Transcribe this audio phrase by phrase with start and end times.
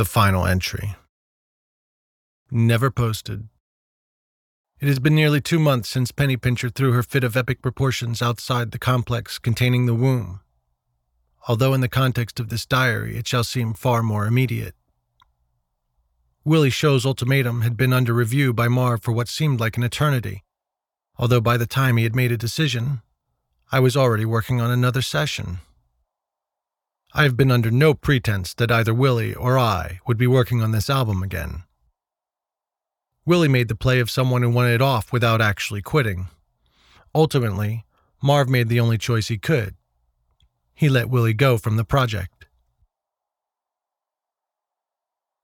[0.00, 0.96] The final entry.
[2.50, 3.50] Never posted.
[4.80, 8.22] It has been nearly two months since Penny Pincher threw her fit of epic proportions
[8.22, 10.40] outside the complex containing the womb,
[11.46, 14.74] although in the context of this diary it shall seem far more immediate.
[16.46, 20.44] Willie Show's ultimatum had been under review by Marv for what seemed like an eternity,
[21.18, 23.02] although by the time he had made a decision,
[23.70, 25.58] I was already working on another session.
[27.12, 30.70] I have been under no pretense that either Willie or I would be working on
[30.70, 31.64] this album again.
[33.26, 36.28] Willie made the play of someone who wanted it off without actually quitting.
[37.14, 37.84] Ultimately,
[38.22, 39.74] Marv made the only choice he could.
[40.72, 42.46] He let Willie go from the project.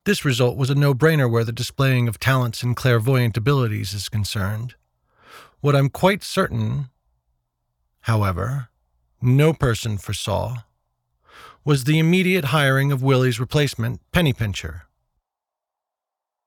[0.05, 4.09] This result was a no brainer where the displaying of talents and clairvoyant abilities is
[4.09, 4.77] concerned.
[5.61, 6.91] What I'm quite certain
[8.03, 8.69] however,
[9.21, 10.59] no person foresaw,
[11.67, 14.83] was the immediate hiring of Willie's replacement, Penny Pincher.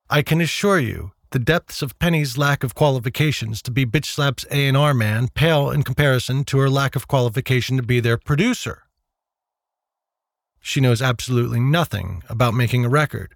[0.10, 4.46] I can assure you, the depths of Penny's lack of qualifications to be Bitch Slap's
[4.50, 8.84] A&R man pale in comparison to her lack of qualification to be their producer.
[10.62, 13.36] She knows absolutely nothing about making a record,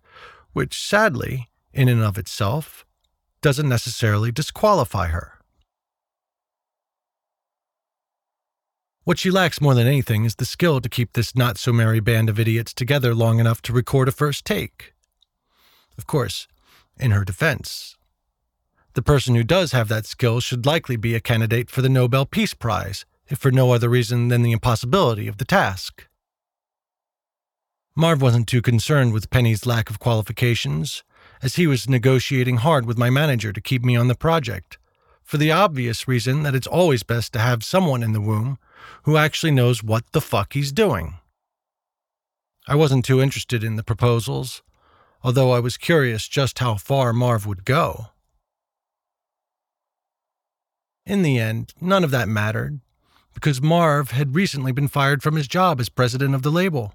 [0.53, 2.86] which sadly, in and of itself,
[3.41, 5.33] doesn't necessarily disqualify her.
[9.05, 11.99] What she lacks more than anything is the skill to keep this not so merry
[11.99, 14.93] band of idiots together long enough to record a first take.
[15.97, 16.47] Of course,
[16.97, 17.97] in her defense,
[18.93, 22.25] the person who does have that skill should likely be a candidate for the Nobel
[22.25, 26.07] Peace Prize, if for no other reason than the impossibility of the task.
[27.95, 31.03] Marv wasn't too concerned with Penny's lack of qualifications,
[31.41, 34.77] as he was negotiating hard with my manager to keep me on the project,
[35.23, 38.59] for the obvious reason that it's always best to have someone in the womb
[39.03, 41.15] who actually knows what the fuck he's doing.
[42.67, 44.61] I wasn't too interested in the proposals,
[45.23, 48.07] although I was curious just how far Marv would go.
[51.05, 52.80] In the end, none of that mattered,
[53.33, 56.93] because Marv had recently been fired from his job as president of the label.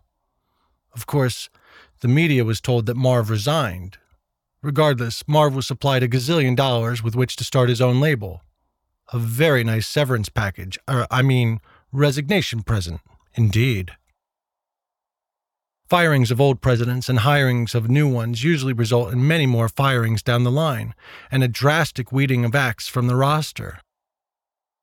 [0.95, 1.51] Of course,
[2.01, 3.99] the media was told that Marv resigned.
[4.63, 8.43] Regardless, Marv was supplied a gazillion dollars with which to start his own label.
[9.13, 11.61] A very nice severance package, or, I mean,
[11.93, 13.01] resignation present,
[13.35, 13.93] indeed.
[15.89, 20.23] Firings of old presidents and hirings of new ones usually result in many more firings
[20.23, 20.95] down the line
[21.31, 23.81] and a drastic weeding of acts from the roster.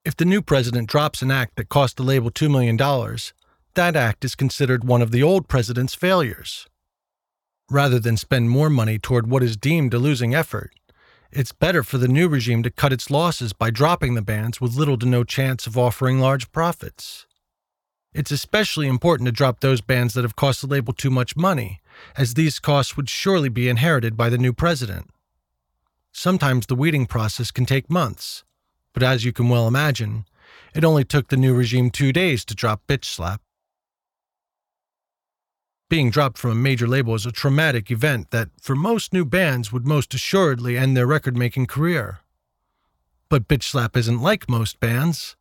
[0.03, 2.77] If the new president drops an act that cost the label $2 million,
[3.75, 6.65] that act is considered one of the old president's failures.
[7.69, 10.71] Rather than spend more money toward what is deemed a losing effort,
[11.31, 14.75] it's better for the new regime to cut its losses by dropping the bands with
[14.75, 17.25] little to no chance of offering large profits.
[18.13, 21.81] It's especially important to drop those bands that have cost the label too much money,
[22.15, 25.09] as these costs would surely be inherited by the new president.
[26.13, 28.43] Sometimes the weeding process can take months,
[28.93, 30.25] but as you can well imagine,
[30.73, 33.41] it only took the new regime two days to drop Bitch Slap.
[35.87, 39.71] Being dropped from a major label is a traumatic event that, for most new bands,
[39.71, 42.19] would most assuredly end their record making career.
[43.29, 45.35] But Bitch Slap isn't like most bands.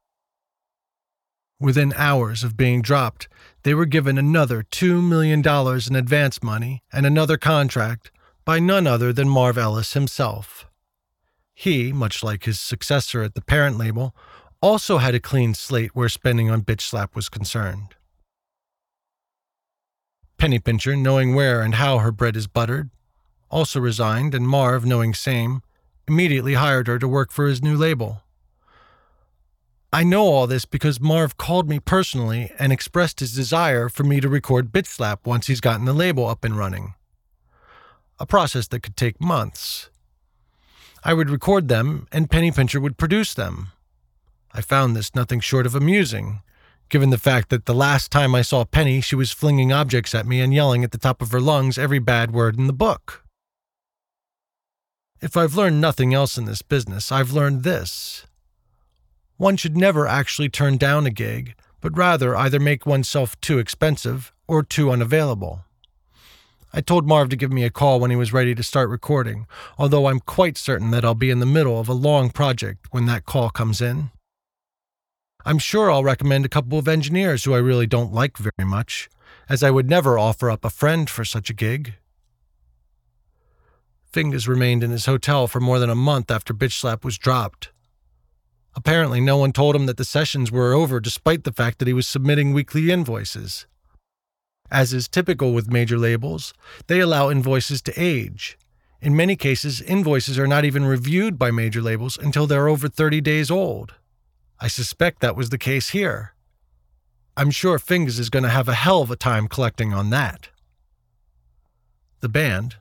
[1.58, 3.26] Within hours of being dropped,
[3.62, 8.10] they were given another $2 million in advance money and another contract
[8.44, 10.66] by none other than Marv Ellis himself.
[11.54, 14.14] He, much like his successor at the parent label,
[14.60, 17.94] also had a clean slate where spending on Bitch Slap was concerned.
[20.44, 22.90] Penny Pincher, knowing where and how her bread is buttered,
[23.48, 25.62] also resigned, and Marv, knowing same,
[26.06, 28.20] immediately hired her to work for his new label.
[29.90, 34.20] I know all this because Marv called me personally and expressed his desire for me
[34.20, 36.92] to record Bitch Slap once he's gotten the label up and running.
[38.18, 39.88] A process that could take months.
[41.02, 43.68] I would record them, and Penny Pincher would produce them.
[44.52, 46.42] I found this nothing short of amusing,
[46.88, 50.26] given the fact that the last time I saw Penny, she was flinging objects at
[50.26, 53.24] me and yelling at the top of her lungs every bad word in the book.
[55.20, 58.26] If I've learned nothing else in this business, I've learned this.
[59.36, 64.32] One should never actually turn down a gig, but rather either make oneself too expensive
[64.46, 65.64] or too unavailable.
[66.72, 69.46] I told Marv to give me a call when he was ready to start recording,
[69.78, 73.06] although I'm quite certain that I'll be in the middle of a long project when
[73.06, 74.10] that call comes in.
[75.46, 79.10] I'm sure I'll recommend a couple of engineers who I really don't like very much,
[79.46, 81.96] as I would never offer up a friend for such a gig.
[84.10, 87.72] Fingers remained in his hotel for more than a month after Bitch Slap was dropped.
[88.74, 91.94] Apparently, no one told him that the sessions were over despite the fact that he
[91.94, 93.66] was submitting weekly invoices.
[94.70, 96.54] As is typical with major labels,
[96.86, 98.56] they allow invoices to age.
[99.02, 103.20] In many cases, invoices are not even reviewed by major labels until they're over 30
[103.20, 103.94] days old.
[104.60, 106.34] I suspect that was the case here.
[107.36, 110.48] I'm sure Fingers is going to have a hell of a time collecting on that.
[112.20, 112.76] The band,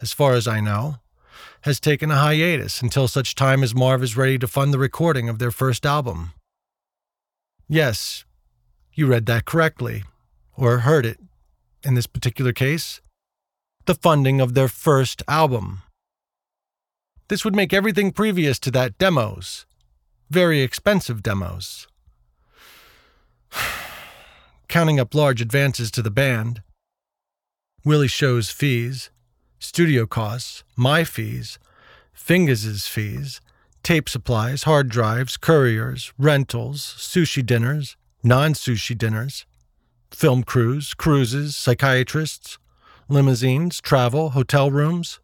[0.00, 0.96] as far as I know,
[1.62, 5.28] has taken a hiatus until such time as Marv is ready to fund the recording
[5.28, 6.32] of their first album.
[7.68, 8.24] Yes,
[8.94, 10.04] you read that correctly,
[10.56, 11.20] or heard it
[11.84, 13.00] in this particular case.
[13.84, 15.82] The funding of their first album.
[17.28, 19.66] This would make everything previous to that demos,
[20.30, 21.86] very expensive demos.
[24.68, 26.62] Counting up large advances to the band,
[27.84, 29.10] Willie Show's fees,
[29.58, 31.58] studio costs, my fees,
[32.12, 33.40] Fingers' fees,
[33.82, 39.46] tape supplies, hard drives, couriers, rentals, sushi dinners, non sushi dinners,
[40.10, 42.58] film crews, cruises, psychiatrists,
[43.08, 45.20] limousines, travel, hotel rooms,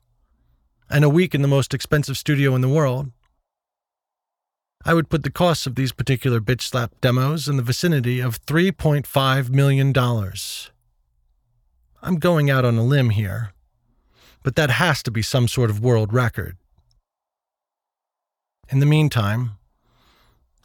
[0.88, 3.10] and a week in the most expensive studio in the world.
[4.86, 8.44] I would put the costs of these particular bitch slap demos in the vicinity of
[8.44, 9.94] $3.5 million.
[12.02, 13.54] I'm going out on a limb here,
[14.42, 16.58] but that has to be some sort of world record.
[18.68, 19.52] In the meantime,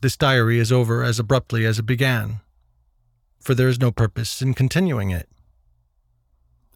[0.02, 2.42] this diary is over as abruptly as it began,
[3.40, 5.30] for there is no purpose in continuing it.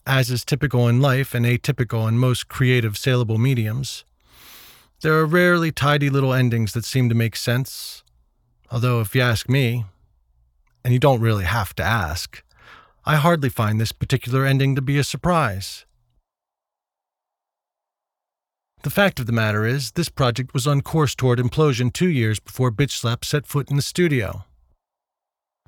[0.08, 4.06] As is typical in life and atypical in most creative saleable mediums,
[5.04, 8.04] there are rarely tidy little endings that seem to make sense,
[8.72, 9.84] although, if you ask me,
[10.84, 12.42] and you don't really have to ask,
[13.06, 15.86] I hardly find this particular ending to be a surprise.
[18.84, 22.40] The fact of the matter is, this project was on course toward implosion two years
[22.40, 24.46] before Bitch Slap set foot in the studio.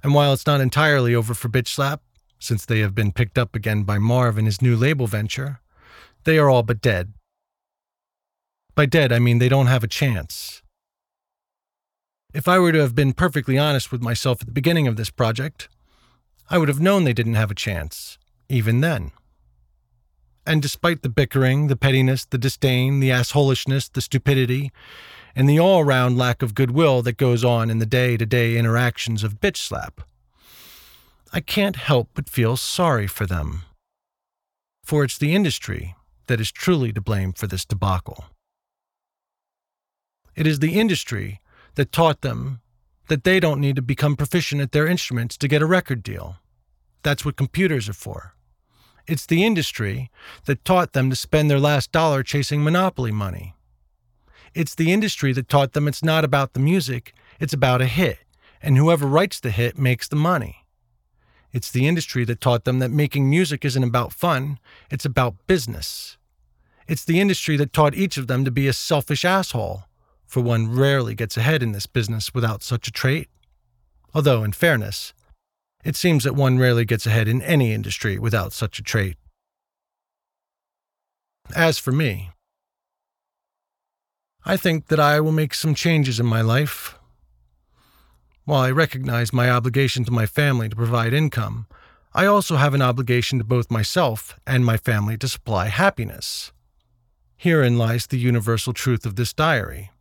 [0.01, 2.01] And while it's not entirely over for Bitch Slap,
[2.39, 5.59] since they have been picked up again by Marv and his new label venture,
[6.23, 7.13] they are all but dead.
[8.75, 10.62] By dead, I mean they don't have a chance.
[12.33, 15.10] If I were to have been perfectly honest with myself at the beginning of this
[15.10, 15.69] project,
[16.50, 18.18] I would have known they didn't have a chance,
[18.50, 19.12] even then.
[20.45, 24.74] And despite the bickering, the pettiness, the disdain, the assholishness, the stupidity,
[25.36, 28.57] and the all round lack of goodwill that goes on in the day to day
[28.57, 30.01] interactions of Bitch Slap,
[31.31, 33.63] I can't help but feel sorry for them.
[34.83, 35.95] For it's the industry
[36.27, 38.25] that is truly to blame for this debacle.
[40.35, 41.39] It is the industry
[41.75, 42.61] that taught them
[43.07, 46.37] that they don't need to become proficient at their instruments to get a record deal.
[47.03, 48.35] That's what computers are for.
[49.07, 50.09] It's the industry
[50.45, 53.53] that taught them to spend their last dollar chasing monopoly money.
[54.55, 58.19] It's the industry that taught them it's not about the music, it's about a hit,
[58.61, 60.65] and whoever writes the hit makes the money.
[61.53, 64.59] It's the industry that taught them that making music isn't about fun,
[64.89, 66.17] it's about business.
[66.88, 69.83] It's the industry that taught each of them to be a selfish asshole,
[70.25, 73.30] for one rarely gets ahead in this business without such a trait.
[74.13, 75.13] Although, in fairness,
[75.83, 79.18] it seems that one rarely gets ahead in any industry without such a trait.
[81.56, 82.31] As for me,
[84.44, 86.95] I think that I will make some changes in my life.
[88.45, 91.68] While I recognize my obligation to my family to provide income,
[92.13, 96.51] I also have an obligation to both myself and my family to supply happiness.
[97.36, 99.91] Herein lies the universal truth of this diary.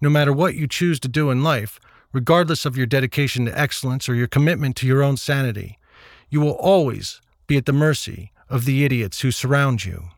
[0.00, 1.80] No matter what you choose to do in life,
[2.16, 5.78] regardless of your dedication to excellence or your commitment to your own sanity.
[6.30, 10.08] You will always be at the mercy of the idiots who surround you.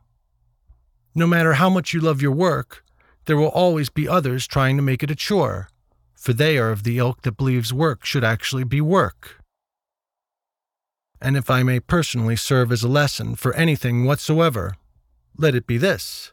[1.12, 2.84] No matter how much you love your work,
[3.24, 5.70] there will always be others trying to make it a chore,
[6.14, 9.42] for they are of the ilk that believes work should actually be work.
[11.20, 14.76] And if I may personally serve as a lesson for anything whatsoever,
[15.36, 16.32] let it be this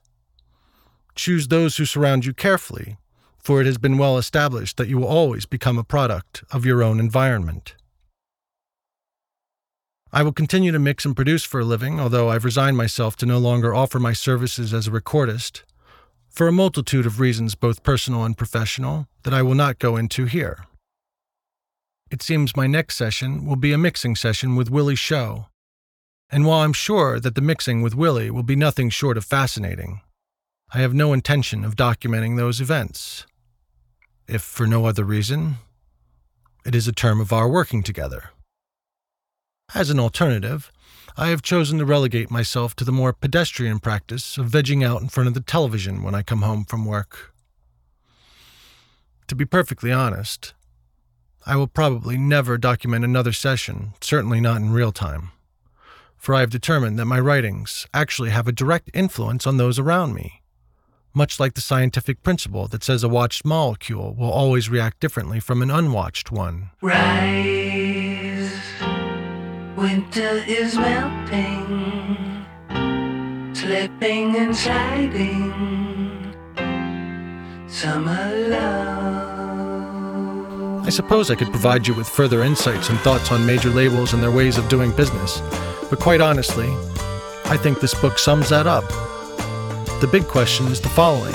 [1.16, 2.98] choose those who surround you carefully
[3.46, 6.82] for it has been well established that you will always become a product of your
[6.82, 7.76] own environment.
[10.12, 13.26] I will continue to mix and produce for a living, although I've resigned myself to
[13.28, 15.62] no longer offer my services as a recordist,
[16.28, 20.26] for a multitude of reasons, both personal and professional, that I will not go into
[20.26, 20.66] here.
[22.10, 25.46] It seems my next session will be a mixing session with Willie Show,
[26.32, 30.02] and while I'm sure that the mixing with Willie will be nothing short of fascinating,
[30.74, 33.28] I have no intention of documenting those events
[34.28, 35.56] if for no other reason,
[36.66, 38.32] it is a term of our working together.
[39.74, 40.72] As an alternative,
[41.18, 45.08] I have chosen to relegate myself to the more pedestrian practice of vegging out in
[45.08, 47.34] front of the television when I come home from work.
[49.28, 50.54] To be perfectly honest,
[51.46, 55.30] I will probably never document another session, certainly not in real time.
[56.18, 60.14] For I have determined that my writings actually have a direct influence on those around
[60.16, 60.42] me,
[61.16, 65.62] much like the scientific principle that says a watched molecule will always react differently from
[65.62, 66.70] an unwatched one.
[66.82, 68.52] Rise,
[69.78, 72.46] winter is melting,
[73.56, 76.34] slipping and sliding,
[77.68, 79.36] summer love.
[80.86, 84.22] I suppose I could provide you with further insights and thoughts on major labels and
[84.22, 85.42] their ways of doing business,
[85.90, 86.68] but quite honestly,
[87.46, 88.84] I think this book sums that up.
[90.02, 91.34] The big question is the following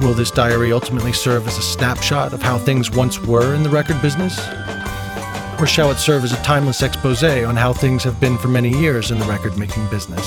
[0.00, 3.68] Will this diary ultimately serve as a snapshot of how things once were in the
[3.68, 4.40] record business?
[5.60, 8.70] Or shall it serve as a timeless expose on how things have been for many
[8.70, 10.26] years in the record making business?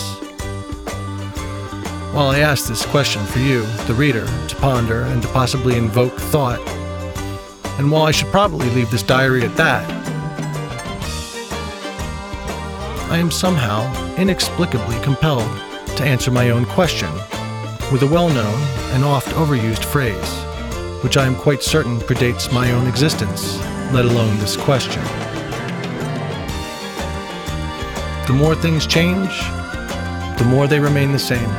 [2.13, 6.13] While I ask this question for you, the reader, to ponder and to possibly invoke
[6.13, 6.59] thought,
[7.79, 9.89] and while I should probably leave this diary at that,
[13.09, 17.11] I am somehow inexplicably compelled to answer my own question
[17.91, 18.59] with a well known
[18.93, 20.31] and oft overused phrase,
[21.03, 23.57] which I am quite certain predates my own existence,
[23.93, 25.03] let alone this question.
[28.27, 29.39] The more things change,
[30.37, 31.49] the more they remain the same.